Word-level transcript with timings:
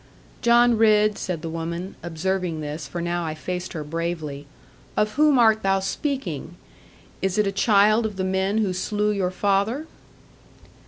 'John 0.41 0.79
Ridd,' 0.79 1.15
said 1.19 1.43
the 1.43 1.49
woman, 1.51 1.93
observing 2.01 2.59
this 2.59 2.87
(for 2.87 3.01
now 3.03 3.23
I 3.23 3.35
faced 3.35 3.73
her 3.73 3.83
bravely), 3.83 4.47
'of 4.97 5.11
whom 5.11 5.37
art 5.37 5.61
thou 5.61 5.79
speaking? 5.79 6.57
Is 7.21 7.37
it 7.37 7.45
a 7.45 7.51
child 7.51 8.07
of 8.07 8.15
the 8.15 8.23
men 8.23 8.57
who 8.57 8.73
slew 8.73 9.11
your 9.11 9.29
father?' 9.29 9.85